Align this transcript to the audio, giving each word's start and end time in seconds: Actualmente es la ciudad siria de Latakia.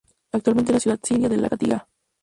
Actualmente 0.31 0.71
es 0.71 0.75
la 0.77 0.79
ciudad 0.95 0.99
siria 1.03 1.29
de 1.29 1.37
Latakia. 1.37 1.87